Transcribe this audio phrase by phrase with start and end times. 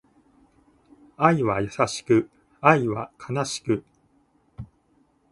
[1.15, 2.27] 愛は優しく、
[2.59, 3.85] 愛は悲しく